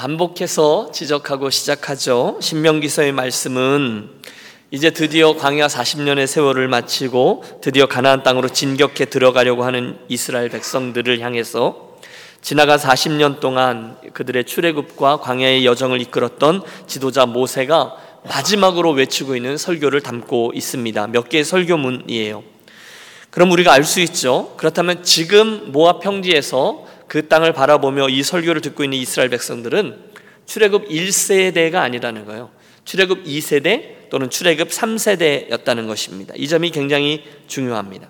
[0.00, 2.38] 반복해서 지적하고 시작하죠.
[2.40, 4.08] 신명기서의 말씀은
[4.70, 11.98] 이제 드디어 광야 40년의 세월을 마치고 드디어 가나안 땅으로 진격해 들어가려고 하는 이스라엘 백성들을 향해서
[12.40, 17.94] 지나간 40년 동안 그들의 출애굽과 광야의 여정을 이끌었던 지도자 모세가
[18.24, 21.08] 마지막으로 외치고 있는 설교를 담고 있습니다.
[21.08, 22.42] 몇 개의 설교문이에요.
[23.28, 24.54] 그럼 우리가 알 수 있죠.
[24.56, 29.98] 그렇다면 지금 모압 평지에서 그 땅을 바라보며 이 설교를 듣고 있는 이스라엘 백성들은
[30.46, 32.52] 출애굽 1세대가 아니라는 거예요.
[32.84, 36.34] 출애굽 2세대 또는 출애굽 3세대였다는 것입니다.
[36.36, 38.08] 이 점이 굉장히 중요합니다.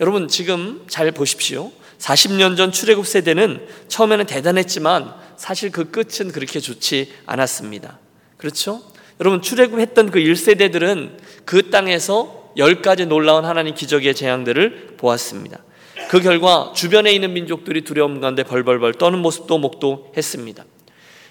[0.00, 1.72] 여러분 지금 잘 보십시오.
[1.96, 7.98] 40년 전 출애굽 세대는 처음에는 대단했지만 사실 그 끝은 그렇게 좋지 않았습니다.
[8.36, 8.82] 그렇죠?
[9.20, 11.16] 여러분 출애굽했던 그 1세대들은
[11.46, 15.64] 그 땅에서 열 가지 놀라운 하나님 기적의 재앙들을 보았습니다.
[16.08, 20.64] 그 결과 주변에 있는 민족들이 두려움 가운데 벌벌벌 떠는 모습도 목도했습니다.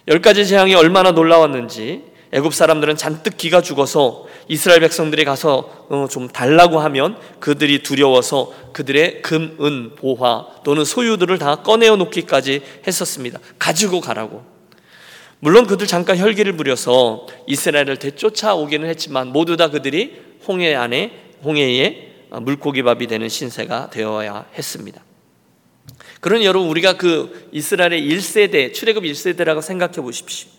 [0.08, 6.28] 열 가지 재앙이 얼마나 놀라웠는지 애굽 사람들은 잔뜩 기가 죽어서 이스라엘 백성들이 가서 어, 좀
[6.28, 13.40] 달라고 하면 그들이 두려워서 그들의 금, 은, 보화 또는 소유들을 다 꺼내어 놓기까지 했었습니다.
[13.58, 14.44] 가지고 가라고.
[15.40, 21.12] 물론 그들 잠깐 혈기를 부려서 이스라엘을 되쫓아오기는 했지만 모두 다 그들이 홍해 안에
[21.44, 25.04] 홍해에 물고기밥이 되는 신세가 되어야 했습니다.
[26.22, 30.50] 그러니 여러분 우리가 그 이스라엘의 1세대 출애굽 1세대라고 생각해 보십시오.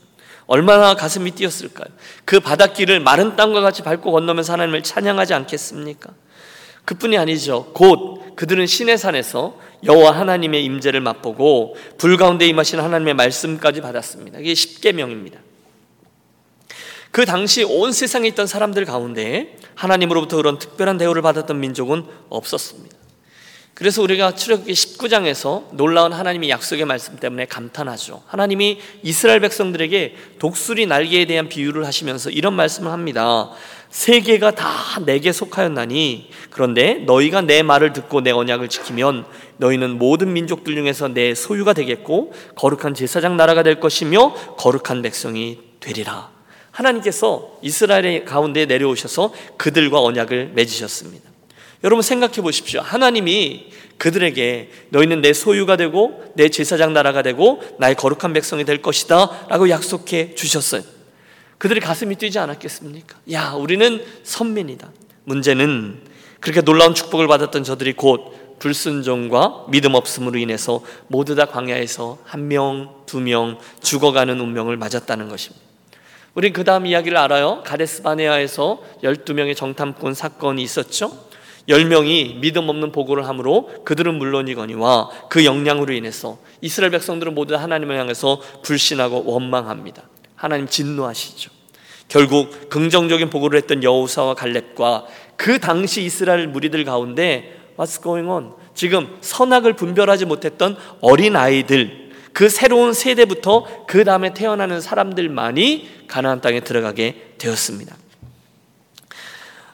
[0.47, 1.89] 얼마나 가슴이 뛰었을까요?
[2.25, 6.11] 그 바닷길을 마른 땅과 같이 밟고 건너면서 하나님을 찬양하지 않겠습니까?
[6.85, 7.73] 그뿐이 아니죠.
[7.75, 14.39] 곧 그들은 시내산에서 여호와 하나님의 임재를 맛보고 불 가운데 임하신 하나님의 말씀까지 받았습니다.
[14.39, 15.41] 이게 십계명입니다.
[17.11, 22.97] 그 당시 온 세상에 있던 사람들 가운데 하나님으로부터 그런 특별한 대우를 받았던 민족은 없었습니다.
[23.77, 28.23] 그래서 우리가 출애굽기 19장에서 놀라운 하나님의 약속의 말씀 때문에 감탄하죠.
[28.27, 33.51] 하나님이 이스라엘 백성들에게 독수리 날개에 대한 비유를 하시면서 이런 말씀을 합니다.
[33.91, 34.69] 세계가 다
[35.05, 39.27] 내게 속하였나니 그런데 너희가 내 말을 듣고 내 언약을 지키면
[39.59, 46.36] 너희는 모든 민족들 중에서 내 소유가 되겠고 거룩한 제사장 나라가 될 것이며 거룩한 백성이 되리라.
[46.77, 51.31] 하나님께서 이스라엘 가운데 내려오셔서 그들과 언약을 맺으셨습니다.
[51.85, 52.81] 여러분 생각해 보십시오.
[52.81, 59.47] 하나님이 그들에게 너희는 내 소유가 되고 내 제사장 나라가 되고 나의 거룩한 백성이 될 것이다
[59.49, 60.83] 라고 약속해 주셨어요.
[61.59, 63.17] 그들의 가슴이 뛰지 않았겠습니까?
[63.33, 64.91] 야, 우리는 선민이다.
[65.25, 66.01] 문제는
[66.41, 73.03] 그렇게 놀라운 축복을 받았던 저들이 곧 불순종과 믿음 없음으로 인해서 모두 다 광야에서 한 명,
[73.07, 75.66] 두 명 죽어가는 운명을 맞았다는 것입니다.
[76.37, 77.63] 우린 그 다음 이야기를 알아요.
[77.65, 81.11] 가데스 바네아에서 12명의 정탐꾼 사건이 있었죠.
[81.67, 88.43] 열명이 믿음 없는 보고를 함으로 그들은 물론이거니와 그 영향으로 인해서 이스라엘 백성들은 모두 하나님을 향해서
[88.63, 90.03] 불신하고 원망합니다.
[90.35, 91.51] 하나님 진노하시죠.
[92.09, 98.53] 결국 긍정적인 보고를 했던 여우사와 갈렙과 그 당시 이스라엘 무리들 가운데 What's going on?
[98.75, 102.06] 지금 선악을 분별하지 못했던 어린 아이들
[102.37, 107.97] 그 새로운 세대부터 그 다음에 태어나는 사람들만이 가나안 땅에 들어가게 되었습니다.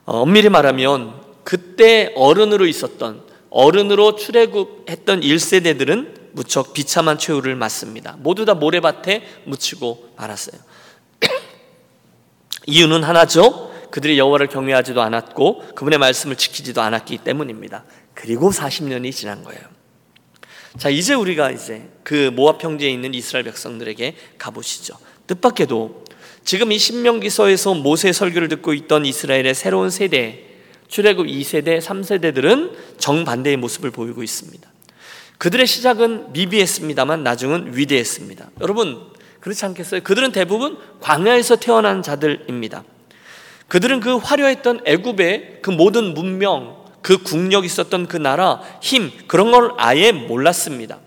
[0.04, 1.12] 어, 엄밀히 말하면
[1.42, 8.14] 그때 어른으로 있었던 어른으로 출애굽했던 1세대들은 무척 비참한 최후를 맞습니다.
[8.20, 10.60] 모두 다 모래밭에 묻히고 말았어요.
[12.68, 13.72] 이유는 하나죠.
[13.90, 17.82] 그들이 여호와를 경외하지도 않았고 그분의 말씀을 지키지도 않았기 때문입니다.
[18.14, 19.81] 그리고 40년이 지난 거예요.
[20.78, 24.96] 자, 이제 우리가 이제 그 모압 평지에 있는 이스라엘 백성들에게 가보시죠.
[25.26, 26.04] 뜻밖에도
[26.44, 30.46] 지금 이 신명기서에서 모세 설교를 듣고 있던 이스라엘의 새로운 세대
[30.88, 34.70] 출애굽 2세대, 3세대들은 정반대의 모습을 보이고 있습니다.
[35.38, 38.50] 그들의 시작은 미비했습니다만 나중은 위대했습니다.
[38.60, 39.00] 여러분
[39.40, 40.02] 그렇지 않겠어요?
[40.02, 42.84] 그들은 대부분 광야에서 태어난 자들입니다.
[43.68, 49.72] 그들은 그 화려했던 애굽의 그 모든 문명, 그 국력 있었던 그 나라, 힘 그런 걸
[49.76, 50.98] 아예 몰랐습니다.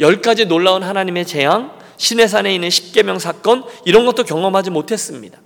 [0.00, 5.38] 열 가지 놀라운 하나님의 재앙, 시내산에 있는 십계명 사건 이런 것도 경험하지 못했습니다.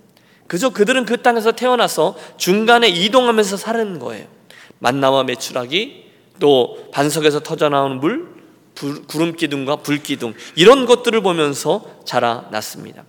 [0.47, 4.25] 그저 그들은 그 땅에서 태어나서 중간에 이동하면서 사는 거예요.
[4.79, 6.05] 만나와 메추라기,
[6.39, 8.27] 또 반석에서 터져나오는 물,
[8.75, 13.03] 불, 구름 기둥과 불 기둥 이런 것들을 보면서 자라났습니다.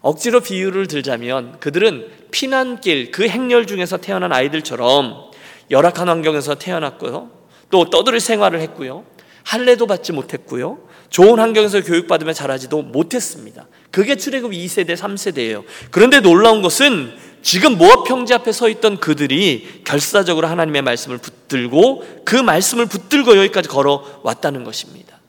[0.00, 5.31] 억지로 비유를 들자면 그들은 피난길 그 행렬 중에서 태어난 아이들처럼
[5.70, 7.30] 열악한 환경에서 태어났고요.
[7.70, 9.04] 또 떠들이 생활을 했고요.
[9.44, 10.78] 할례도 받지 못했고요.
[11.10, 13.66] 좋은 환경에서 교육받으며 자라지도 못했습니다.
[13.90, 15.64] 그게 출애굽 2세대, 3세대예요.
[15.90, 22.36] 그런데 놀라운 것은 지금 모압 평지 앞에 서 있던 그들이 결사적으로 하나님의 말씀을 붙들고 그
[22.36, 25.20] 말씀을 붙들고 여기까지 걸어왔다는 것입니다.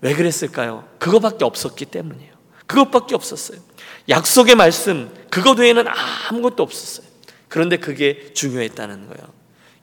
[0.00, 0.84] 왜 그랬을까요?
[0.98, 2.32] 그거밖에 없었기 때문이에요.
[2.66, 3.58] 그것밖에 없었어요.
[4.08, 5.84] 약속의 말씀, 그것 외에는
[6.28, 7.06] 아무것도 없었어요.
[7.52, 9.28] 그런데 그게 중요했다는 거예요.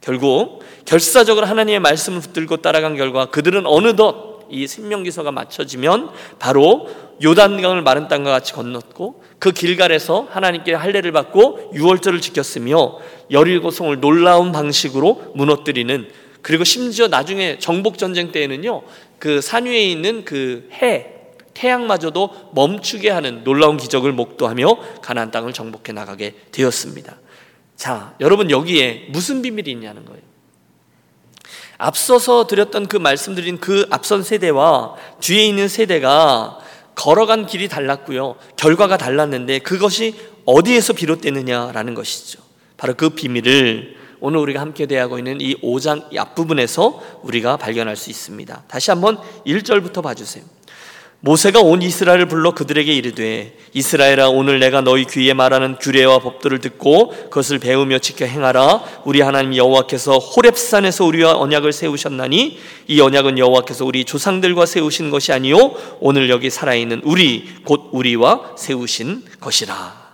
[0.01, 6.89] 결국 결사적으로 하나님의 말씀을 붙들고 따라간 결과 그들은 어느덧 이 생명기서가 맞춰지면 바로
[7.23, 12.97] 요단강을 마른 땅과 같이 건넜고 그 길갈에서 하나님께 할례를 받고 유월절을 지켰으며
[13.29, 16.09] 열일곱 성을 놀라운 방식으로 무너뜨리는
[16.41, 18.81] 그리고 심지어 나중에 정복 전쟁 때에는요
[19.19, 21.19] 그 산 위에 있는 그 해
[21.53, 27.17] 태양마저도 멈추게 하는 놀라운 기적을 목도하며 가나안 땅을 정복해 나가게 되었습니다.
[27.79, 30.21] 자, 여러분 여기에 무슨 비밀이 있냐는 거예요.
[31.77, 36.59] 앞서서 드렸던 그 말씀드린 그 앞선 세대와 뒤에 있는 세대가
[36.93, 38.35] 걸어간 길이 달랐고요.
[38.57, 42.41] 결과가 달랐는데 그것이 어디에서 비롯되느냐라는 것이죠.
[42.75, 48.63] 바로 그 비밀을 오늘 우리가 함께 대하고 있는 이 5장 앞부분에서 우리가 발견할 수 있습니다.
[48.67, 49.17] 다시 한번
[49.47, 50.43] 1절부터 봐주세요.
[51.21, 57.09] 모세가 온 이스라엘을 불러 그들에게 이르되 이스라엘아 오늘 내가 너희 귀에 말하는 규례와 법도를 듣고
[57.09, 58.83] 그것을 배우며 지켜 행하라.
[59.03, 62.57] 우리 하나님 여호와께서 호렙산에서 우리와 언약을 세우셨나니
[62.87, 68.53] 이 언약은 여호와께서 우리 조상들과 세우신 것이 아니요 오늘 여기 살아 있는 우리 곧 우리와
[68.57, 70.09] 세우신 것이라.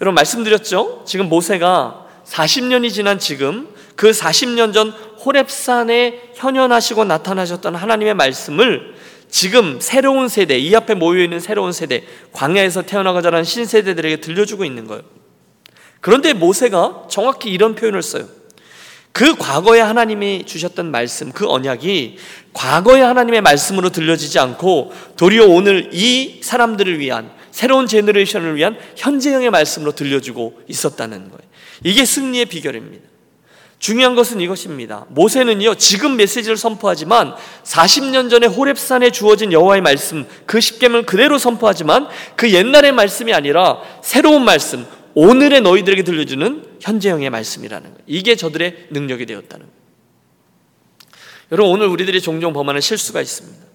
[0.00, 1.04] 여러분 말씀드렸죠?
[1.06, 8.96] 지금 모세가 40년이 지난 지금 그 40년 전 호렙산에 현현하시고 나타나셨던 하나님의 말씀을
[9.28, 15.02] 지금 새로운 세대, 이 앞에 모여있는 새로운 세대, 광야에서 태어나고 자란 신세대들에게 들려주고 있는 거예요.
[16.00, 18.28] 그런데 모세가 정확히 이런 표현을 써요.
[19.12, 22.18] 그 과거에 하나님이 주셨던 말씀, 그 언약이
[22.52, 29.92] 과거의 하나님의 말씀으로 들려지지 않고 도리어 오늘 이 사람들을 위한 새로운 generation을 위한 현재형의 말씀으로
[29.92, 31.40] 들려주고 있었다는 거예요.
[31.84, 33.15] 이게 승리의 비결입니다.
[33.78, 35.04] 중요한 것은 이것입니다.
[35.08, 42.52] 모세는요, 지금 메시지를 선포하지만 40년 전에 호렙산에 주어진 여호와의 말씀, 그 십계명을 그대로 선포하지만 그
[42.52, 48.02] 옛날의 말씀이 아니라 새로운 말씀, 오늘의 너희들에게 들려주는 현재형의 말씀이라는 거예요.
[48.06, 49.76] 이게 저들의 능력이 되었다는 거예요.
[51.52, 53.66] 여러분, 오늘 우리들이 종종 범하는 실수가 있습니다.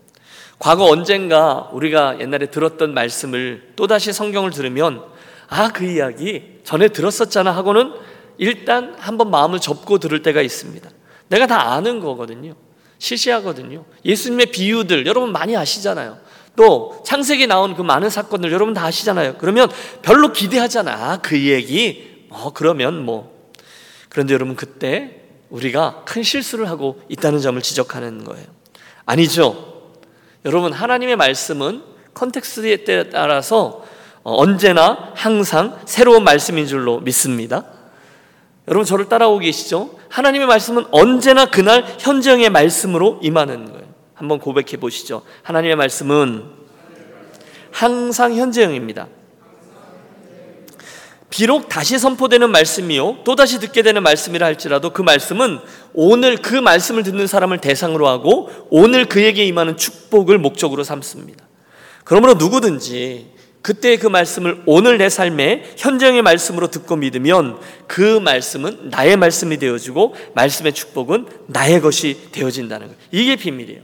[0.60, 5.04] 과거 언젠가 우리가 옛날에 들었던 말씀을 또다시 성경을 들으면
[5.48, 7.94] 아, 그 이야기 전에 들었었잖아 하고는
[8.38, 10.90] 일단 한번 마음을 접고 들을 때가 있습니다.
[11.30, 12.56] 내가 다 아는 거거든요.
[12.98, 13.86] 시시하거든요.
[14.06, 16.18] 예수님의 비유들 여러분 많이 아시잖아요.
[16.56, 19.36] 또 창세기 나온 그 많은 사건들 여러분 다 아시잖아요.
[19.38, 19.70] 그러면
[20.02, 20.92] 별로 기대하잖아.
[20.92, 22.28] 아, 그 얘기.
[22.30, 23.50] 어, 그러면 뭐.
[24.10, 28.46] 그런데 여러분 그때 우리가 큰 실수를 하고 있다는 점을 지적하는 거예요.
[29.06, 29.92] 아니죠.
[30.46, 33.84] 여러분 하나님의 말씀은 context에 따라서
[34.24, 37.66] 언제나 항상 새로운 말씀인 줄로 믿습니다.
[38.72, 39.90] 여러분 저를 따라오고 계시죠?
[40.08, 43.86] 하나님의 말씀은 언제나 그날 현재형의 말씀으로 임하는 거예요.
[44.14, 45.24] 한번 고백해 보시죠.
[45.44, 46.46] 하나님의 말씀은
[47.70, 49.10] 항상 현재형입니다.
[51.30, 55.60] 비록 다시 선포되는 말씀이요, 또다시 듣게 되는 말씀이라 할지라도 그 말씀은
[55.94, 61.46] 오늘 그 말씀을 듣는 사람을 대상으로 하고 오늘 그에게 임하는 축복을 목적으로 삼습니다.
[62.06, 69.18] 그러므로 누구든지 그때 그 말씀을 오늘 내 삶에 현장의 말씀으로 듣고 믿으면 그 말씀은 나의
[69.18, 73.00] 말씀이 되어지고 말씀의 축복은 나의 것이 되어진다는 거예요.
[73.12, 73.82] 이게 비밀이에요.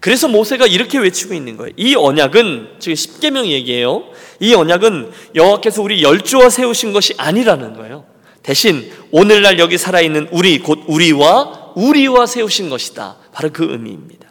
[0.00, 1.72] 그래서 모세가 이렇게 외치고 있는 거예요.
[1.78, 4.04] 이 언약은 지금 십계명 얘기예요.
[4.40, 8.04] 이 언약은 여호와께서 우리 열조와 세우신 것이 아니라는 거예요.
[8.42, 13.16] 대신 오늘날 여기 살아 있는 우리 곧 우리와 우리와 세우신 것이다.
[13.32, 14.28] 바로 그 의미입니다.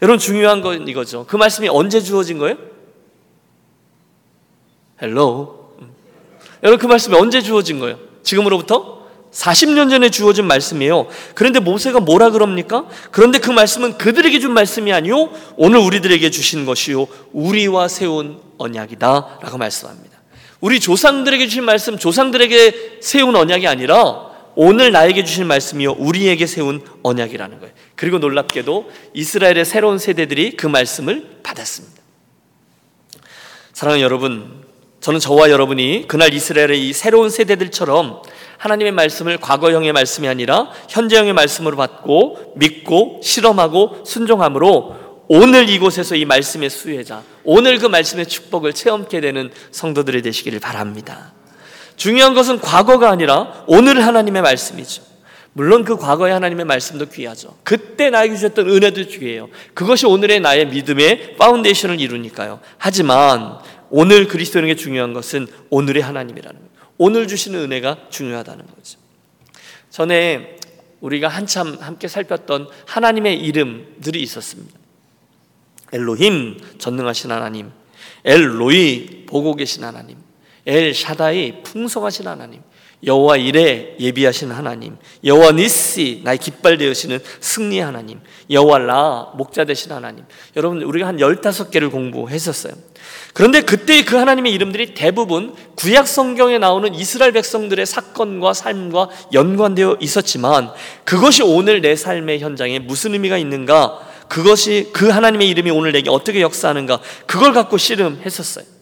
[0.00, 1.26] 여러분 중요한 건 이거죠.
[1.28, 2.56] 그 말씀이 언제 주어진 거예요?
[5.02, 5.64] Hello.
[6.62, 7.98] 여러분 그 말씀이 언제 주어진 거예요?
[8.22, 11.08] 지금으로부터 40년 전에 주어진 말씀이에요.
[11.34, 12.86] 그런데 모세가 뭐라 그럽니까?
[13.10, 19.58] 그런데 그 말씀은 그들에게 준 말씀이 아니요 오늘 우리들에게 주신 것이요 우리와 세운 언약이다 라고
[19.58, 20.14] 말씀합니다.
[20.60, 27.58] 우리 조상들에게 주신 말씀, 조상들에게 세운 언약이 아니라 오늘 나에게 주신 말씀이요 우리에게 세운 언약이라는
[27.58, 27.74] 거예요.
[27.96, 32.02] 그리고 놀랍게도 이스라엘의 새로운 세대들이 그 말씀을 받았습니다.
[33.72, 34.63] 사랑하는 여러분,
[35.04, 38.22] 저는 저와 여러분이 그날 이스라엘의 이 새로운 세대들처럼
[38.56, 46.70] 하나님의 말씀을 과거형의 말씀이 아니라 현재형의 말씀으로 받고 믿고 실험하고 순종함으로 오늘 이곳에서 이 말씀의
[46.70, 51.34] 수혜자, 오늘 그 말씀의 축복을 체험케 되는 성도들이 되시기를 바랍니다.
[51.96, 55.02] 중요한 것은 과거가 아니라 오늘 하나님의 말씀이죠.
[55.52, 57.56] 물론 그 과거의 하나님의 말씀도 귀하죠.
[57.62, 59.48] 그때 나에게 주셨던 은혜도 귀해요.
[59.72, 62.58] 그것이 오늘의 나의 믿음의 foundation을 이루니까요.
[62.76, 63.58] 하지만
[63.90, 66.74] 오늘 그리스도인에게 중요한 것은 오늘의 하나님이라는 거예요.
[66.98, 68.98] 오늘 주시는 은혜가 중요하다는 거죠.
[69.90, 70.58] 전에
[71.00, 74.78] 우리가 한참 함께 살폈던 하나님의 이름들이 있었습니다.
[75.92, 77.70] 엘로힘 전능하신 하나님,
[78.24, 80.16] 엘로이 보고 계신 하나님,
[80.66, 82.62] 엘 샤다이 풍성하신 하나님,
[83.02, 88.20] 여호와 이레 예비하신 하나님, 여호와 니시 나의 깃발 되으시는 승리 하나님,
[88.50, 90.24] 여호와 라 목자 되신 하나님.
[90.56, 92.72] 여러분 우리가 한 15개를 공부했었어요.
[93.32, 100.70] 그런데 그때 그 하나님의 이름들이 대부분 구약 성경에 나오는 이스라엘 백성들의 사건과 삶과 연관되어 있었지만
[101.04, 104.00] 그것이 오늘 내 삶의 현장에 무슨 의미가 있는가?
[104.28, 107.00] 그것이 그 하나님의 이름이 오늘 내게 어떻게 역사하는가?
[107.26, 108.73] 그걸 갖고 씨름했었어요.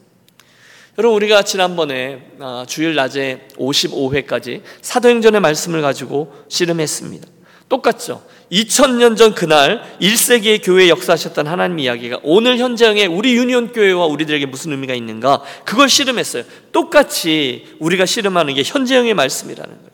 [0.99, 7.26] 여러분 우리가 지난번에 아, 주일 낮에 55회까지 사도행전의 말씀을 가지고 씨름했습니다.
[7.68, 8.22] 똑같죠.
[8.50, 14.72] 2000년 전 그날 1세기의 교회 역사하셨던 하나님 이야기가 오늘 현장에 우리 유니온 교회와 우리들에게 무슨
[14.72, 16.44] 의미가 있는가 그걸 씨름했어요.
[16.72, 19.90] 똑같이 우리가 씨름하는 게 현재형의 말씀이라는 거예요.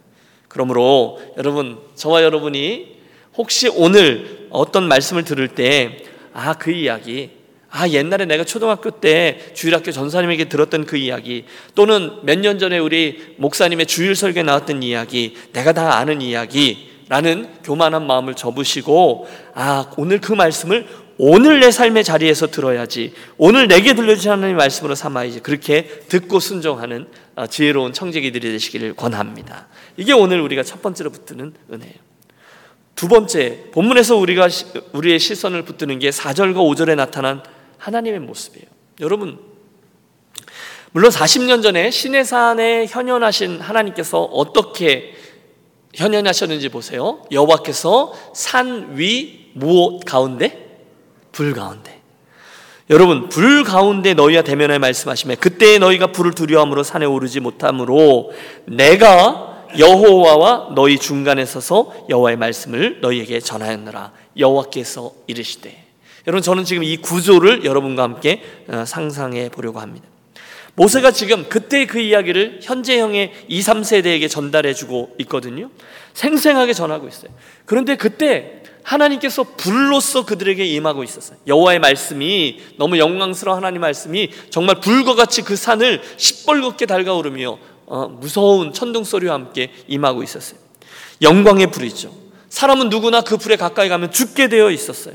[0.48, 2.98] 그러므로 여러분 저와 여러분이
[3.36, 7.30] 혹시 오늘 어떤 말씀을 들을 때 아 그 이야기
[7.78, 11.44] 아, 옛날에 내가 초등학교 때 주일학교 전사님에게 들었던 그 이야기,
[11.76, 17.48] 또는 몇 년 전에 우리 목사님의 주일 설교에 나왔던 이야기, 내가 다 아는 이야기, 라는
[17.62, 20.86] 교만한 마음을 접으시고, 아, 오늘 그 말씀을
[21.18, 27.06] 오늘 내 삶의 자리에서 들어야지, 오늘 내게 들려주신 하나님의 말씀으로 삼아야지, 그렇게 듣고 순종하는
[27.36, 29.68] 어, 지혜로운 청재기들이 되시기를 권합니다.
[29.96, 31.94] 이게 오늘 우리가 첫 번째로 붙드는 은혜예요.
[32.96, 34.48] 두 번째, 본문에서 우리가
[34.92, 37.42] 우리의 시선을 붙드는 게 4절과 5절에 나타난
[37.78, 38.66] 하나님의 모습이에요.
[39.00, 39.38] 여러분,
[40.92, 45.14] 물론 40년 전에 시내산에 현현하신 하나님께서 어떻게
[45.94, 47.22] 현현하셨는지 보세요.
[47.30, 50.80] 여호와께서 산 위 무엇 가운데
[51.32, 52.00] 불 가운데.
[52.90, 58.32] 여러분 불 가운데 너희와 대면하여 말씀하시며 그때 너희가 불을 두려움으로 산에 오르지 못함으로
[58.66, 65.87] 내가 여호와와 너희 중간에 서서 여호와의 말씀을 너희에게 전하였느라 여호와께서 이르시되
[66.26, 70.06] 여러분 저는 지금 이 구조를 여러분과 함께 어, 상상해 보려고 합니다.
[70.74, 75.70] 모세가 지금 그때 그 이야기를 현재형의 2, 3세대에게 전달해 주고 있거든요.
[76.14, 77.32] 생생하게 전하고 있어요.
[77.64, 81.36] 그런데 그때 하나님께서 불로써 그들에게 임하고 있었어요.
[81.46, 88.72] 여호와의 말씀이 너무 영광스러운 하나님 말씀이 정말 불과 같이 그 산을 시뻘겋게 달가오르며 어, 무서운
[88.72, 90.60] 천둥 소리와 함께 임하고 있었어요.
[91.22, 92.14] 영광의 불이죠.
[92.48, 95.14] 사람은 누구나 그 불에 가까이 가면 죽게 되어 있었어요.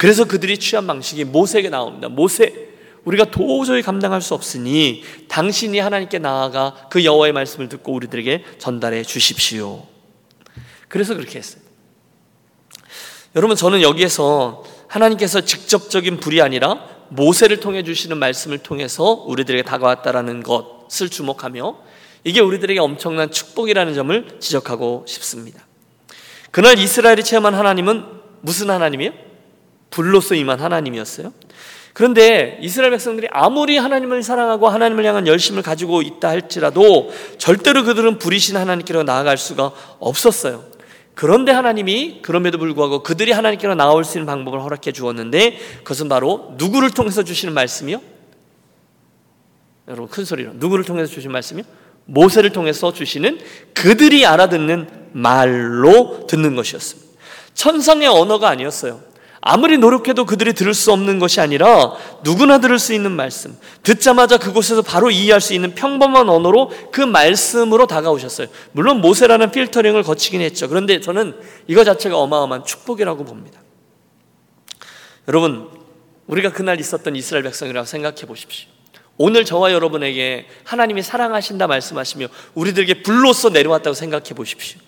[0.00, 2.08] 그래서 그들이 취한 방식이 모세에게 나옵니다.
[2.08, 2.70] 모세,
[3.04, 9.86] 우리가 도저히 감당할 수 없으니 당신이 하나님께 나아가 그 여호와의 말씀을 듣고 우리들에게 전달해 주십시오.
[10.88, 11.60] 그래서 그렇게 했어요.
[13.36, 21.10] 여러분 저는 여기에서 하나님께서 직접적인 불이 아니라 모세를 통해 주시는 말씀을 통해서 우리들에게 다가왔다라는 것을
[21.10, 21.76] 주목하며
[22.24, 25.66] 이게 우리들에게 엄청난 축복이라는 점을 지적하고 싶습니다.
[26.50, 28.06] 그날 이스라엘이 체험한 하나님은
[28.40, 29.28] 무슨 하나님이에요?
[29.90, 31.32] 불로서 임한 하나님이었어요.
[31.92, 38.56] 그런데 이스라엘 백성들이 아무리 하나님을 사랑하고 하나님을 향한 열심을 가지고 있다 할지라도 절대로 그들은 불이신
[38.56, 40.64] 하나님께로 나아갈 수가 없었어요.
[41.14, 46.92] 그런데 하나님이 그럼에도 불구하고 그들이 하나님께로 나올 수 있는 방법을 허락해 주었는데 그것은 바로 누구를
[46.92, 48.00] 통해서 주시는 말씀이요?
[49.88, 51.64] 여러분 큰 소리로 누구를 통해서 주신 말씀이요?
[52.06, 53.40] 모세를 통해서 주시는
[53.74, 57.10] 그들이 알아듣는 말로 듣는 것이었습니다.
[57.54, 59.09] 천상의 언어가 아니었어요.
[59.42, 63.56] 아무리 노력해도 그들이 들을 수 없는 것이 아니라 누구나 들을 수 있는 말씀.
[63.82, 68.48] 듣자마자 그곳에서 바로 이해할 수 있는 평범한 언어로 그 말씀으로 다가오셨어요.
[68.72, 70.68] 물론 모세라는 필터링을 거치긴 했죠.
[70.68, 71.34] 그런데 저는
[71.68, 73.60] 이거 자체가 어마어마한 축복이라고 봅니다.
[75.26, 75.70] 여러분,
[76.26, 78.68] 우리가 그날 있었던 이스라엘 백성이라고 생각해 보십시오.
[79.16, 84.80] 오늘 저와 여러분에게 하나님이 사랑하신다 말씀하시며 우리들에게 불로서 내려왔다고 생각해 보십시오.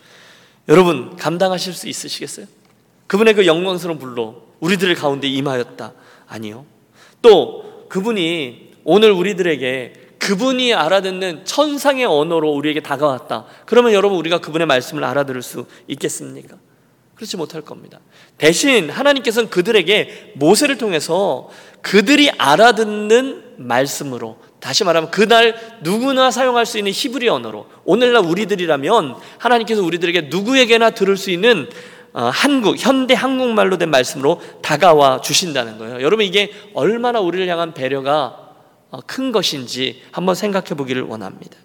[0.68, 2.46] 여러분, 감당하실 수 있으시겠어요?
[3.12, 5.92] 그분의 그 영광스러운 불로 우리들 가운데 임하였다.
[6.28, 6.64] 아니요.
[7.20, 13.44] 또 그분이 오늘 우리들에게 그분이 알아듣는 천상의 언어로 우리에게 다가왔다.
[13.66, 16.56] 그러면 여러분 우리가 그분의 말씀을 알아들을 수 있겠습니까?
[17.14, 18.00] 그렇지 못할 겁니다.
[18.38, 21.50] 대신 하나님께서는 그들에게 모세를 통해서
[21.82, 29.82] 그들이 알아듣는 말씀으로 다시 말하면 그날 누구나 사용할 수 있는 히브리 언어로 오늘날 우리들이라면 하나님께서
[29.82, 36.02] 우리들에게 누구에게나 들을 수 있는 어, 한국 현대 한국말로 된 말씀으로 다가와 주신다는 거예요.
[36.02, 38.38] 여러분 이게 얼마나 우리를 향한 배려가
[38.90, 41.56] 어, 큰 것인지 한번 생각해 보기를 원합니다.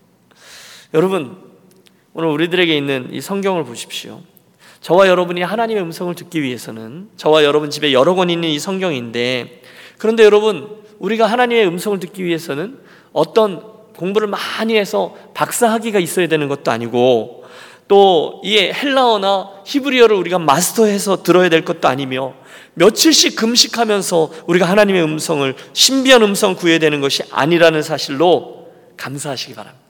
[0.94, 1.38] 여러분
[2.14, 4.22] 오늘 우리들에게 있는 이 성경을 보십시오.
[4.80, 9.62] 저와 여러분이 하나님의 음성을 듣기 위해서는 저와 여러분 집에 여러 권 있는 이 성경인데
[9.98, 12.80] 그런데 여러분 우리가 하나님의 음성을 듣기 위해서는
[13.12, 13.62] 어떤
[13.98, 17.44] 공부를 많이 해서 박사학위가 있어야 되는 것도 아니고
[17.88, 22.34] 또 이 헬라어나 히브리어를 우리가 마스터해서 들어야 될 것도 아니며
[22.76, 28.68] 며칠씩 금식하면서 우리가 하나님의 음성을 신비한 음성 구해야 되는 것이 아니라는 사실로
[28.98, 29.86] 감사하시기 바랍니다.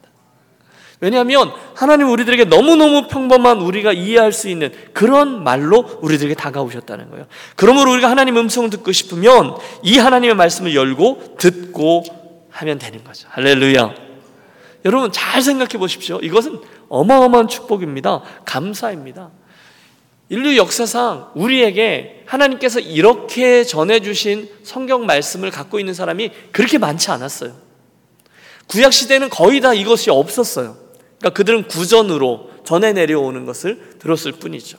[1.00, 7.28] 왜냐하면 하나님 우리들에게 너무너무 평범한 우리가 이해할 수 있는 그런 말로 우리들에게 다가오셨다는 거예요.
[7.56, 12.04] 그러므로 우리가 하나님 음성을 듣고 싶으면 이 하나님의 말씀을 열고 듣고
[12.50, 13.28] 하면 되는 거죠.
[13.30, 14.07] 할렐루야.
[14.88, 16.18] 여러분 잘 생각해 보십시오.
[16.24, 18.24] 이것은 어마어마한 축복입니다.
[18.46, 19.32] 감사입니다.
[20.30, 27.54] 인류 역사상 우리에게 하나님께서 이렇게 전해주신 성경 말씀을 갖고 있는 사람이 그렇게 많지 않았어요.
[28.68, 30.78] 구약 시대는 거의 다 이것이 없었어요.
[31.20, 34.78] 그러니까 그들은 구전으로 전해 내려오는 것을 들었을 뿐이죠.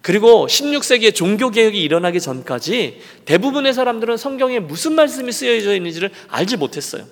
[0.00, 7.04] 그리고 16세기에 종교개혁이 일어나기 전까지 대부분의 사람들은 성경에 무슨 말씀이 쓰여져 있는지를 알지 못했어요.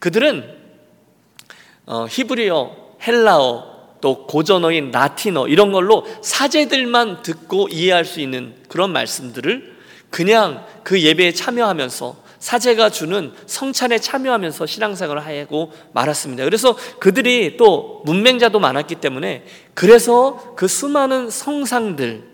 [0.00, 0.61] 그들은
[1.86, 9.76] 어, 히브리어, 헬라어, 또 고전어인 라틴어 이런 걸로 사제들만 듣고 이해할 수 있는 그런 말씀들을
[10.10, 16.44] 그냥 그 예배에 참여하면서 사제가 주는 성찬에 참여하면서 신앙생활을 하고 말았습니다.
[16.44, 22.31] 그래서 그들이 또 문맹자도 많았기 때문에 그래서 그 수많은 성상들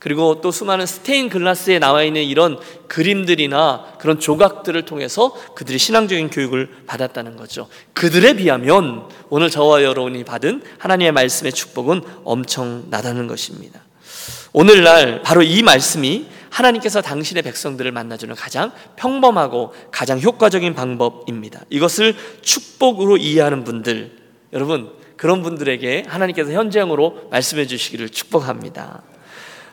[0.00, 6.70] 그리고 또 수많은 스테인 글라스에 나와 있는 이런 그림들이나 그런 조각들을 통해서 그들이 신앙적인 교육을
[6.86, 7.68] 받았다는 거죠.
[7.92, 13.80] 그들에 비하면 오늘 저와 여러분이 받은 하나님의 말씀의 축복은 엄청나다는 것입니다.
[14.54, 21.60] 오늘날 바로 이 말씀이 하나님께서 당신의 백성들을 만나주는 가장 평범하고 가장 효과적인 방법입니다.
[21.68, 24.16] 이것을 축복으로 이해하는 분들,
[24.54, 29.02] 여러분, 그런 분들에게 하나님께서 현장으로 말씀해 주시기를 축복합니다.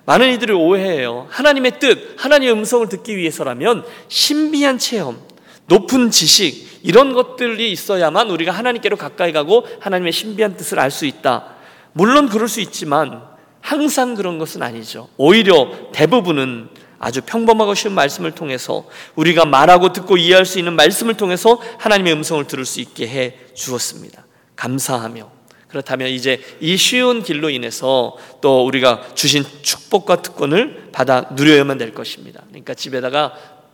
[0.07, 1.27] 많은 이들이 오해해요.
[1.29, 5.19] 하나님의 뜻, 하나님의 음성을 듣기 위해서라면 신비한 체험,
[5.67, 11.55] 높은 지식, 이런 것들이 있어야만 우리가 하나님께로 가까이 가고 하나님의 신비한 뜻을 알 수 있다.
[11.91, 13.21] 물론 그럴 수 있지만
[13.59, 15.09] 항상 그런 것은 아니죠.
[15.17, 18.85] 오히려 대부분은 아주 평범하고 쉬운 말씀을 통해서
[19.15, 24.25] 우리가 말하고 듣고 이해할 수 있는 말씀을 통해서 하나님의 음성을 들을 수 있게 해 주었습니다.
[24.55, 25.36] 감사하며
[25.67, 32.43] 그렇다면 이제 이 쉬운 길로 인해서 또 우리가 주신 축복과 특권을 받아 누려야만 될 것입니다.
[32.47, 33.33] 그러니까 집에다가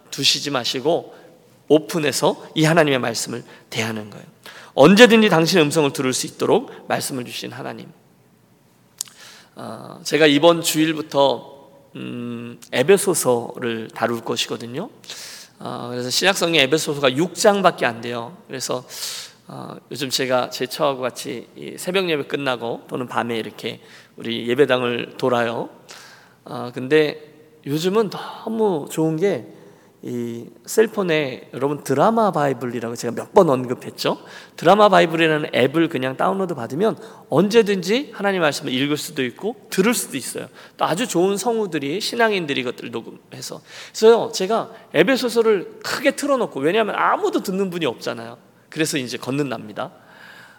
[0.10, 1.16] 두시지 마시고
[1.68, 4.26] 오픈해서 이 하나님의 말씀을 대하는 거예요.
[4.74, 7.88] 언제든지 당신의 음성을 들을 수 있도록 말씀을 주신 하나님.
[9.56, 11.54] 어, 제가 이번 주일부터
[11.96, 14.90] 음, 에베소서를 다룰 것이거든요.
[15.60, 18.36] 어, 그래서 신약성의 에베소서가 6장밖에 안 돼요.
[18.48, 18.84] 그래서
[19.48, 23.82] 어, 요즘 제가 제 처하고 같이 새벽 예배 끝나고 또는 밤에 이렇게
[24.16, 25.70] 우리 예배당을 돌아요.
[26.46, 29.64] 어, 근데 요즘은 너무 좋은 게
[30.06, 34.18] 이 cell phone에 여러분 Drama Bible이라고 제가 몇 번 언급했죠.
[34.58, 36.98] Drama Bible이라는 앱을 그냥 다운로드 받으면
[37.30, 40.48] 언제든지 하나님 말씀을 읽을 수도 있고 들을 수도 있어요.
[40.76, 47.70] 또 아주 좋은 성우들이 신앙인들이 이것들 녹음해서 그래서 제가 에베소서를 크게 틀어놓고 왜냐하면 아무도 듣는
[47.70, 48.38] 분이 없잖아요.
[48.74, 49.92] 그래서 이제 걷는답니다.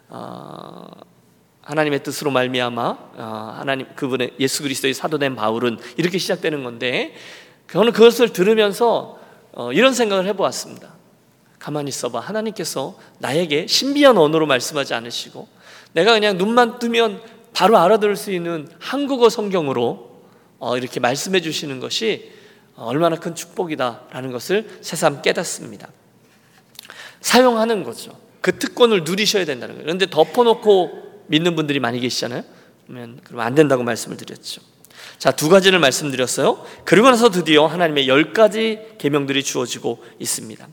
[0.08, 0.86] 어,
[1.62, 7.12] 하나님의 뜻으로 말미암아 어, 하나님 그분의 예수 그리스도의 사도된 바울은 이렇게 시작되는 건데
[7.68, 9.18] 저는 그것을 들으면서
[9.52, 10.94] 어, 이런 생각을 해보았습니다.
[11.58, 12.20] 가만히 있어봐.
[12.20, 15.48] 하나님께서 나에게 신비한 언어로 말씀하지 않으시고
[15.92, 17.20] 내가 그냥 눈만 뜨면
[17.52, 20.20] 바로 알아들을 수 있는 한국어 성경으로
[20.60, 22.30] 어, 이렇게 말씀해 주시는 것이
[22.76, 25.88] 얼마나 큰 축복이다라는 것을 새삼 깨닫습니다.
[27.24, 28.12] 사용하는 거죠.
[28.42, 29.86] 그 특권을 누리셔야 된다는 거예요.
[29.86, 32.44] 그런데 덮어놓고 믿는 분들이 많이 계시잖아요.
[32.86, 34.60] 그러면 그러면 안 된다고 말씀을 드렸죠.
[35.18, 36.62] 자, 두 가지를 말씀드렸어요.
[36.84, 40.68] 그리고 나서 드디어 하나님의 열 가지 계명들이 주어지고 있습니다.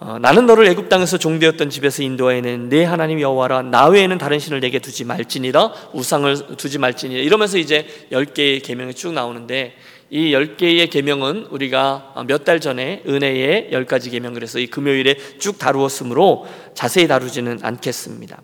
[0.00, 4.60] 어, 나는 너를 애굽 땅에서 종되었던 집에서 인도하여낸 내 하나님 여호와라 나 외에는 다른 신을
[4.60, 9.76] 내게 두지 말지니라 우상을 두지 말지니라 이러면서 이제 열 개의 계명이 쭉 나오는데
[10.10, 15.58] 이열 개의 계명은 우리가 몇 달 전에 은혜의 열 가지 계명 그래서 이 금요일에 쭉
[15.58, 18.42] 다루었으므로 자세히 다루지는 않겠습니다.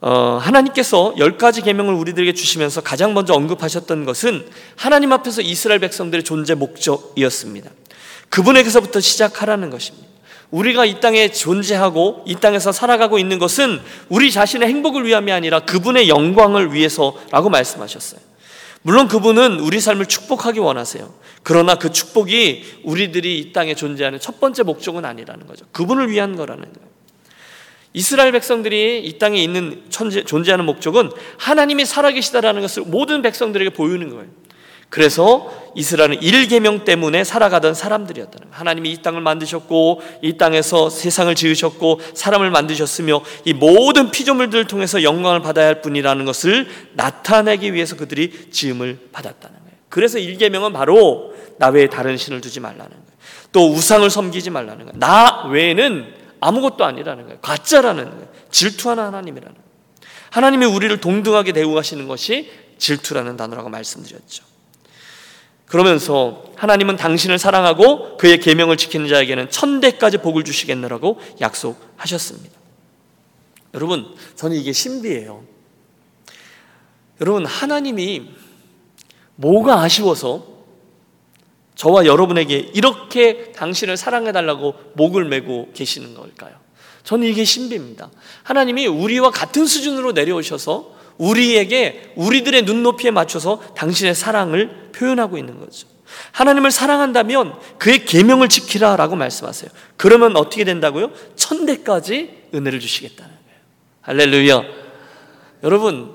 [0.00, 4.46] 어, 하나님께서 열 가지 계명을 우리들에게 주시면서 가장 먼저 언급하셨던 것은
[4.76, 7.70] 하나님 앞에서 이스라엘 백성들의 존재 목적이었습니다.
[8.28, 10.08] 그분에게서부터 시작하라는 것입니다.
[10.50, 16.08] 우리가 이 땅에 존재하고 이 땅에서 살아가고 있는 것은 우리 자신의 행복을 위함이 아니라 그분의
[16.08, 18.20] 영광을 위해서라고 말씀하셨어요.
[18.86, 21.10] 물론 그분은 우리 삶을 축복하기 원하세요.
[21.42, 25.64] 그러나 그 축복이 우리들이 이 땅에 존재하는 첫 번째 목적은 아니라는 거죠.
[25.72, 26.88] 그분을 위한 거라는 거예요.
[27.94, 34.26] 이스라엘 백성들이 이 땅에 있는 존재하는 목적은 하나님이 살아계시다라는 것을 모든 백성들에게 보이는 거예요.
[34.94, 38.56] 그래서 이스라엘은 일계명 때문에 살아가던 사람들이었다는 거예요.
[38.56, 45.42] 하나님이 이 땅을 만드셨고 이 땅에서 세상을 지으셨고 사람을 만드셨으며 이 모든 피조물들을 통해서 영광을
[45.42, 49.76] 받아야 할 분이라는 것을 나타내기 위해서 그들이 지음을 받았다는 거예요.
[49.88, 53.04] 그래서 일계명은 바로 나 외에 다른 신을 두지 말라는 거예요.
[53.50, 54.92] 또 우상을 섬기지 말라는 거예요.
[55.00, 56.06] 나 외에는
[56.38, 57.40] 아무것도 아니라는 거예요.
[57.40, 58.28] 가짜라는 거예요.
[58.52, 59.68] 질투하는 하나님이라는 거예요.
[60.30, 64.53] 하나님이 우리를 동등하게 대우하시는 것이 질투라는 단어라고 말씀드렸죠.
[65.74, 72.54] 그러면서 하나님은 당신을 사랑하고 그의 계명을 지키는 자에게는 천대까지 복을 주시겠느라고 약속하셨습니다.
[73.74, 75.42] 여러분, 저는 이게 신비예요.
[77.20, 78.30] 여러분, 하나님이
[79.34, 80.46] 뭐가 아쉬워서
[81.74, 86.54] 저와 여러분에게 이렇게 당신을 사랑해달라고 목을 메고 계시는 걸까요?
[87.02, 88.12] 저는 이게 신비입니다.
[88.44, 95.86] 하나님이 우리와 같은 수준으로 내려오셔서 우리에게 우리들의 눈높이에 맞춰서 당신의 사랑을 표현하고 있는 거죠.
[96.32, 99.70] 하나님을 사랑한다면 그의 계명을 지키라라고 말씀하세요.
[99.96, 101.12] 그러면 어떻게 된다고요?
[101.36, 103.60] 천대까지 은혜를 주시겠다는 거예요.
[104.02, 104.62] 할렐루야.
[105.62, 106.14] 여러분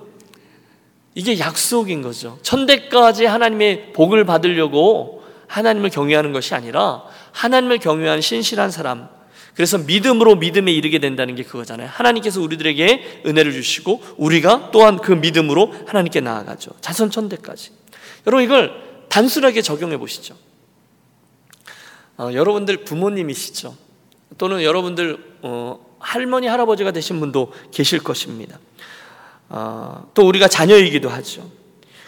[1.15, 2.39] 이게 약속인 거죠.
[2.43, 9.09] 천대까지 하나님의 복을 받으려고 하나님을 경외하는 것이 아니라 하나님을 경외하는 신실한 사람,
[9.55, 11.89] 그래서 믿음으로 믿음에 이르게 된다는 게 그거잖아요.
[11.91, 16.71] 하나님께서 우리들에게 은혜를 주시고 우리가 또한 그 믿음으로 하나님께 나아가죠.
[16.81, 17.71] 자선천대까지.
[18.27, 20.35] 여러분 이걸 단순하게 적용해 보시죠.
[22.17, 23.75] 어, 여러분들 부모님이시죠.
[24.37, 28.59] 또는 여러분들 어, 할머니 할아버지가 되신 분도 계실 것입니다.
[29.49, 31.49] 어, 또 우리가 자녀이기도 하죠.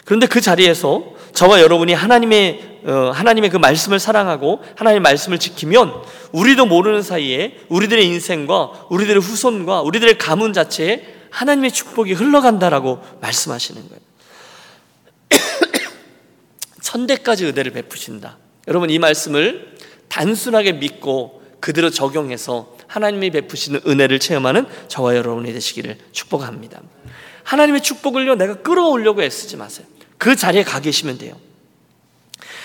[0.04, 5.92] 그런데 그 자리에서 저와 여러분이 하나님의 어, 하나님의 그 말씀을 사랑하고 하나님의 말씀을 지키면
[6.32, 14.00] 우리도 모르는 사이에 우리들의 인생과 우리들의 후손과 우리들의 가문 자체에 하나님의 축복이 흘러간다라고 말씀하시는 거예요.
[16.82, 18.38] 천대까지 은혜를 베푸신다.
[18.68, 19.76] 여러분 이 말씀을
[20.08, 26.82] 단순하게 믿고 그대로 적용해서 하나님이 베푸시는 은혜를 체험하는 저와 여러분이 되시기를 축복합니다.
[27.44, 29.86] 하나님의 축복을요 내가 끌어오려고 애쓰지 마세요.
[30.22, 31.34] 그 자리에 가 계시면 돼요.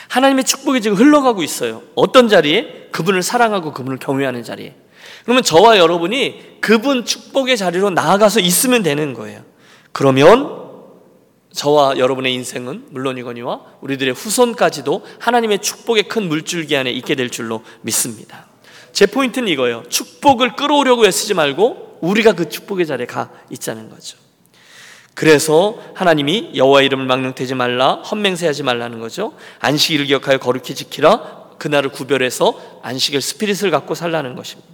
[0.09, 1.81] 하나님의 축복이 지금 흘러가고 있어요.
[1.95, 2.89] 어떤 자리에?
[2.91, 4.75] 그분을 사랑하고 그분을 경외하는 자리에.
[5.23, 9.43] 그러면 저와 여러분이 그분 축복의 자리로 나아가서 있으면 되는 거예요.
[9.91, 10.67] 그러면
[11.51, 18.45] 저와 여러분의 인생은 물론이거니와 우리들의 후손까지도 하나님의 축복의 큰 물줄기 안에 있게 될 줄로 믿습니다.
[18.91, 19.81] 제 포인트는 이거예요.
[19.89, 24.26] 축복을 끌어오려고 애쓰지 말고 우리가 그 축복의 자리에 가 있자는 거죠.
[25.17, 29.33] 그래서 하나님이 여호와 이름을 망령되지 말라 헛맹세하지 말라는 거죠.
[29.57, 34.69] 안식일을 기억하여 거룩히 지키라 그날을 구별해서 안식일 스피릿을 갖고 살라는 것입니다.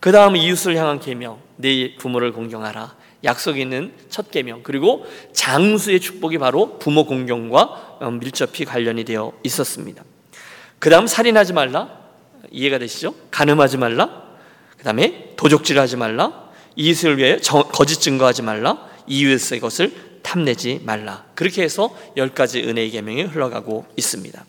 [0.00, 2.94] 그 다음 이웃을 향한 계명 내 부모를 공경하라
[3.24, 10.02] 약속 있는 첫 계명 그리고 장수의 축복이 바로 부모 공경과 어, 밀접히 관련이 되어 있었습니다.
[10.78, 11.90] 그 다음 살인하지 말라
[12.50, 13.14] 이해가 되시죠?
[13.30, 14.22] 간음하지 말라
[14.78, 17.36] 그 다음에 도적질하지 말라 이웃을 위해
[17.70, 21.24] 거짓 증거하지 말라 이웃의 것을 탐내지 말라.
[21.34, 24.44] 그렇게 해서 열 가지 은혜의 계명이 흘러가고 있습니다.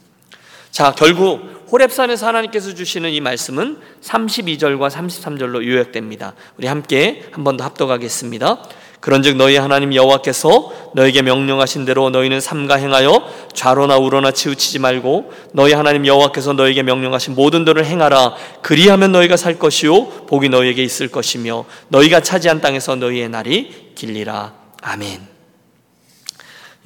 [0.71, 6.33] 자, 결국 호렙산에서 하나님께서 주시는 이 말씀은 32절과 33절로 요약됩니다.
[6.57, 8.61] 우리 함께 한 번 더 합독하겠습니다.
[9.05, 13.21] 그런즉 너희 하나님 여호와께서 너에게 명령하신 대로 너희는 삼가 행하여
[13.53, 19.59] 좌로나 우로나 치우치지 말고 너희 하나님 여호와께서 너에게 명령하신 모든 도를 행하라 그리하면 너희가 살
[19.59, 25.21] 것이요 복이 너희에게 있을 것이며 너희가 차지한 땅에서 너희의 날이 길리라 아멘.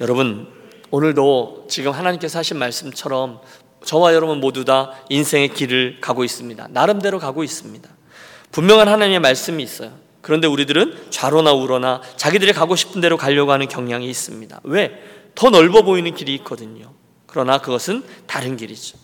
[0.02, 0.46] 여러분
[0.90, 3.40] 오늘도 지금 하나님께서 하신 말씀처럼
[3.86, 6.68] 저와 여러분 모두 다 인생의 길을 가고 있습니다.
[6.68, 7.88] 나름대로 가고 있습니다.
[8.52, 10.09] 분명한 하나님의 말씀이 있어요.
[10.20, 14.60] 그런데 우리들은 좌로나 우로나 자기들이 가고 싶은 대로 가려고 하는 경향이 있습니다.
[14.64, 14.92] 왜?
[15.34, 16.92] 더 넓어 보이는 길이 있거든요.
[17.26, 18.98] 그러나 그것은 다른 길이죠.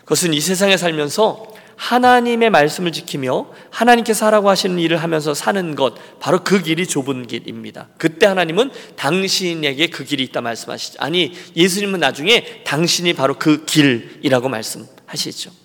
[0.00, 6.44] 그것은 이 세상에 살면서 하나님의 말씀을 지키며 하나님께서 하라고 하시는 일을 하면서 사는 것 바로
[6.44, 7.88] 그 길이 좁은 길입니다.
[7.98, 10.98] 그때 하나님은 당신에게 그 길이 있다 말씀하시죠.
[11.00, 15.61] 아니 예수님은 나중에 당신이 바로 그 길이라고 말씀하시죠.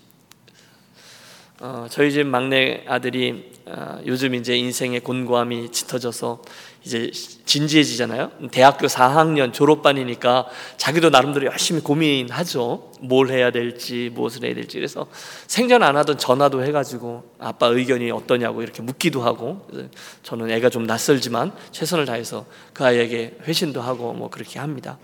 [1.60, 6.44] 어, 저희 집 막내 아들이 어, 요즘 이제 인생의 곤고함이 짙어져서
[6.86, 8.32] 이제 진지해지잖아요.
[8.52, 12.92] 대학교 4학년 졸업반이니까 자기도 나름대로 열심히 고민하죠.
[13.02, 14.78] 뭘 해야 될지, 무엇을 해야 될지.
[14.78, 15.08] 그래서
[15.48, 19.68] 생전 안 하던 전화도 해가지고 아빠 의견이 어떠냐고 이렇게 묻기도 하고
[20.22, 25.00] 저는 애가 좀 낯설지만 최선을 다해서 그 아이에게 회신도 하고 뭐 그렇게 합니다.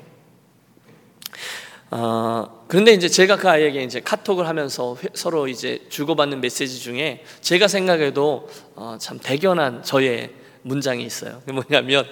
[1.95, 7.23] 어, 그런데 이제 제가 그 아이에게 이제 카톡을 하면서 회, 서로 이제 주고받는 메시지 중에
[7.41, 10.31] 제가 생각해도 어, 참 대견한 저의
[10.63, 11.43] 문장이 있어요.
[11.45, 12.03] 뭐냐면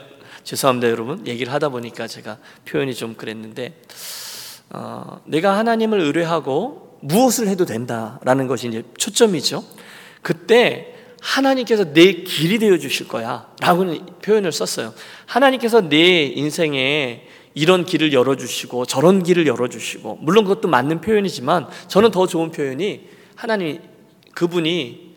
[0.43, 3.73] 죄송합니다 여러분 얘기를 하다 보니까 제가 표현이 좀 그랬는데
[4.69, 9.63] 어, 내가 하나님을 의뢰하고 무엇을 해도 된다라는 것이 이제 초점이죠.
[10.21, 14.93] 그때 하나님께서 내 길이 되어 주실 거야 라고는 표현을 썼어요.
[15.25, 22.27] 하나님께서 내 인생에 이런 길을 열어주시고 저런 길을 열어주시고 물론 그것도 맞는 표현이지만 저는 더
[22.27, 23.01] 좋은 표현이
[23.35, 23.81] 하나님
[24.33, 25.11] 그분이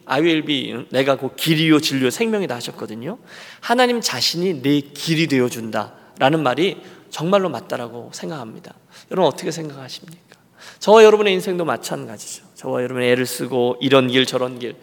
[0.47, 3.19] be 내가 그 길이요 진리요 생명이다 하셨거든요.
[3.61, 6.79] 하나님 자신이 내 길이 되어 준다라는 말이
[7.11, 8.75] 정말로 맞다라고 생각합니다.
[9.11, 10.37] 여러분 어떻게 생각하십니까?
[10.81, 12.45] 저와 여러분의 인생도 마찬가지죠.
[12.55, 14.77] 저와 여러분의 애를 쓰고 이런 길 저런 길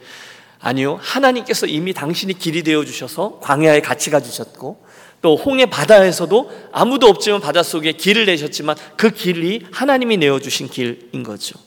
[0.59, 0.97] 아니요.
[1.01, 4.85] 하나님께서 이미 당신이 길이 되어 주셔서 광야에 같이 가 주셨고
[5.21, 11.60] 또 홍해 바다에서도 아무도 없지만 바닷속에 길을 내셨지만 그 길이 하나님이 내어 주신 길인 거죠.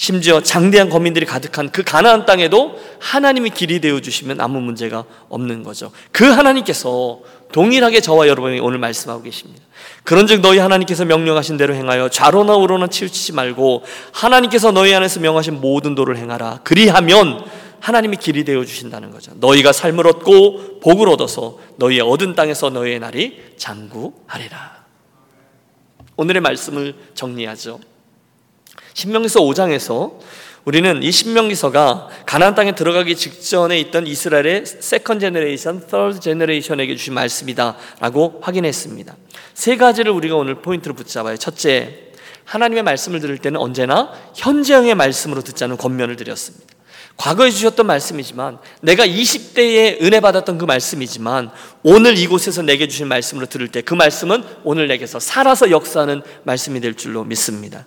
[0.00, 5.90] 심지어 장대한 거민들이 가득한 그 가나안 땅에도 하나님이 길이 되어 주시면 아무 문제가 없는 거죠.
[6.12, 7.20] 그 하나님께서
[7.50, 9.60] 동일하게 저와 여러분이 오늘 말씀하고 계십니다.
[10.04, 15.96] 그런즉 너희 하나님께서 명령하신 대로 행하여 좌로나 우로나 치우치지 말고 하나님께서 너희 안에서 명하신 모든
[15.96, 16.60] 도를 행하라.
[16.62, 17.44] 그리하면
[17.80, 19.32] 하나님이 길이 되어 주신다는 거죠.
[19.36, 24.84] 너희가 삶을 얻고 복을 얻어서 너희의 얻은 땅에서 너희의 날이 장구하리라.
[26.16, 27.80] 오늘의 말씀을 정리하죠.
[28.94, 30.18] 신명기서 5장에서
[30.64, 38.40] 우리는 이 신명기서가 가나안 땅에 들어가기 직전에 있던 이스라엘의 second generation, 서드 제너레이션에게 주신 말씀이다라고
[38.42, 39.16] 확인했습니다.
[39.54, 41.36] 세 가지를 우리가 오늘 포인트로 붙잡아요.
[41.36, 42.08] 첫째,
[42.44, 46.66] 하나님의 말씀을 들을 때는 언제나 현재형의 말씀으로 듣자는 권면을 드렸습니다.
[47.18, 51.50] 과거에 주셨던 말씀이지만 내가 20대에 은혜 받았던 그 말씀이지만
[51.82, 56.94] 오늘 이곳에서 내게 주신 말씀으로 들을 때 그 말씀은 오늘 내게서 살아서 역사하는 말씀이 될
[56.94, 57.86] 줄로 믿습니다.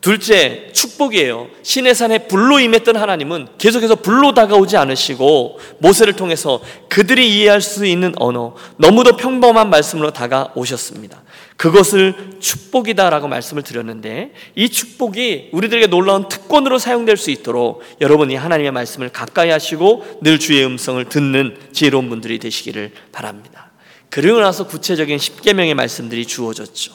[0.00, 1.48] 둘째, 축복이에요.
[1.62, 8.14] 신의 산에 불로 임했던 하나님은 계속해서 불로 다가오지 않으시고 모세를 통해서 그들이 이해할 수 있는
[8.16, 11.22] 언어, 너무도 평범한 말씀으로 다가오셨습니다.
[11.58, 19.10] 그것을 축복이다라고 말씀을 드렸는데 이 축복이 우리들에게 놀라운 특권으로 사용될 수 있도록 여러분이 하나님의 말씀을
[19.10, 23.70] 가까이 하시고 늘 주의 음성을 듣는 지혜로운 분들이 되시기를 바랍니다.
[24.08, 26.94] 그리고 나서 구체적인 십계명의 말씀들이 주어졌죠.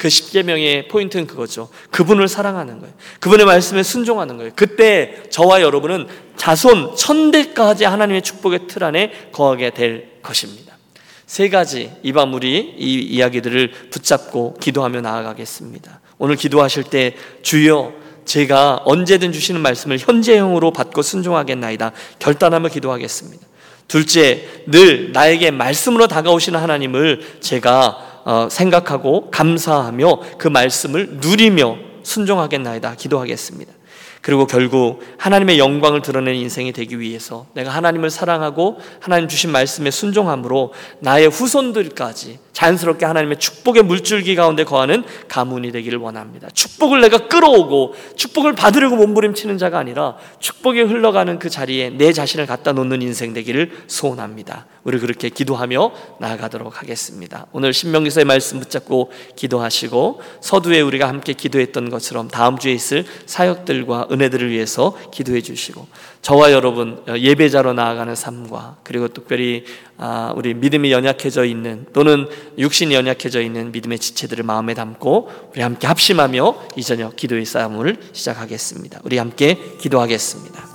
[0.00, 1.68] 그 십계명의 포인트는 그거죠.
[1.90, 2.94] 그분을 사랑하는 거예요.
[3.20, 4.52] 그분의 말씀에 순종하는 거예요.
[4.56, 6.06] 그때 저와 여러분은
[6.38, 10.78] 자손 천대까지 하나님의 축복의 틀 안에 거하게 될 것입니다.
[11.26, 16.00] 세 가지 이밤 우리 이 이야기들을 붙잡고 기도하며 나아가겠습니다.
[16.16, 17.92] 오늘 기도하실 때 주여
[18.24, 21.92] 제가 언제든 주시는 말씀을 현재형으로 받고 순종하겠나이다.
[22.20, 23.46] 결단하며 기도하겠습니다.
[23.86, 28.09] 둘째, 늘 나에게 말씀으로 다가오시는 하나님을 제가 어,
[28.50, 33.72] 생각하고 감사하며 그 말씀을 누리며 순종하겠나이다 기도하겠습니다.
[34.20, 40.72] 그리고 결국 하나님의 영광을 드러내는 인생이 되기 위해서 내가 하나님을 사랑하고 하나님 주신 말씀에 순종함으로
[41.00, 46.48] 나의 후손들까지 자연스럽게 하나님의 축복의 물줄기 가운데 거하는 가문이 되기를 원합니다.
[46.52, 52.72] 축복을 내가 끌어오고 축복을 받으려고 몸부림치는 자가 아니라 축복이 흘러가는 그 자리에 내 자신을 갖다
[52.72, 54.66] 놓는 인생 되기를 소원합니다.
[54.84, 57.46] 우리 그렇게 기도하며 나아가도록 하겠습니다.
[57.52, 64.50] 오늘 신명기서의 말씀 붙잡고 기도하시고 서두에 우리가 함께 기도했던 것처럼 다음 주에 있을 사역들과 은혜들을
[64.50, 65.86] 위해서 기도해 주시고
[66.22, 69.64] 저와 여러분 어, 예배자로 나아가는 삶과 그리고 특별히
[69.96, 72.26] 아, 우리 믿음이 연약해져 있는 또는
[72.58, 79.00] 육신이 연약해져 있는 믿음의 지체들을 마음에 담고 우리 함께 합심하며 이 저녁 기도의 싸움을 시작하겠습니다.
[79.04, 80.69] 우리 함께 기도하겠습니다.